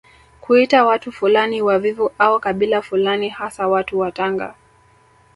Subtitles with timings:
[0.41, 4.55] Kuita watu fulani wavivu au kabila fulani hasa watu wa Tanga